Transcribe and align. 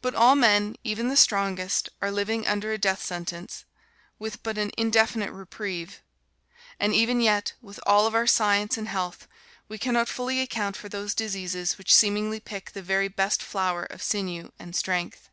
But 0.00 0.14
all 0.14 0.36
men, 0.36 0.76
even 0.84 1.08
the 1.08 1.16
strongest, 1.16 1.88
are 2.00 2.12
living 2.12 2.46
under 2.46 2.70
a 2.72 2.78
death 2.78 3.02
sentence, 3.02 3.64
with 4.16 4.40
but 4.44 4.58
an 4.58 4.70
indefinite 4.78 5.32
reprieve. 5.32 6.04
And 6.78 6.94
even 6.94 7.20
yet, 7.20 7.54
with 7.60 7.80
all 7.84 8.06
of 8.06 8.14
our 8.14 8.28
science 8.28 8.78
and 8.78 8.86
health, 8.86 9.26
we 9.66 9.76
can 9.76 9.94
not 9.94 10.08
fully 10.08 10.40
account 10.40 10.76
for 10.76 10.88
those 10.88 11.16
diseases 11.16 11.78
which 11.78 11.92
seemingly 11.92 12.38
pick 12.38 12.74
the 12.74 12.80
very 12.80 13.08
best 13.08 13.42
flower 13.42 13.82
of 13.86 14.04
sinew 14.04 14.52
and 14.56 14.76
strength. 14.76 15.30